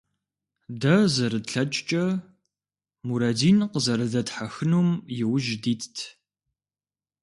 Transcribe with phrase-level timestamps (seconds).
[0.81, 2.05] Дэ, зэрытлъэкӀкӀэ,
[3.07, 4.89] Мурэдин къызэрыдэтхьэхынум
[5.19, 5.95] иужь дитт.